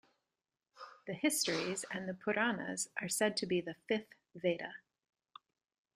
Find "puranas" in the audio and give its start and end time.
2.15-2.89